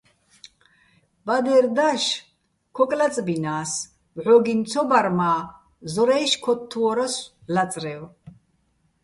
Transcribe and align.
ბადერ 1.25 1.65
დაშ 1.75 2.03
ქოკ 2.75 2.91
ლაწბინა́ს, 2.99 3.71
ბჵოგინო̆ 4.23 4.67
ცო 4.69 4.81
ბარ 4.89 5.07
მა́ 5.17 5.39
ზორა́ჲში̆ 5.93 6.41
ქოთთვო́რასო̆ 6.43 7.29
ლაწრევ. 7.53 8.01